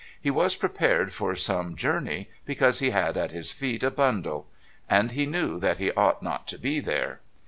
He 0.19 0.31
was 0.31 0.55
prepared 0.55 1.13
for 1.13 1.35
some 1.35 1.75
journey, 1.75 2.27
because 2.43 2.79
he 2.79 2.89
had 2.89 3.15
at 3.17 3.29
his 3.29 3.51
feet 3.51 3.83
a 3.83 3.91
bundle. 3.91 4.47
And 4.89 5.11
he 5.11 5.27
knew 5.27 5.59
that 5.59 5.77
he 5.77 5.91
ought 5.91 6.23
not 6.23 6.47
to 6.47 6.57
be 6.57 6.79
there. 6.79 7.19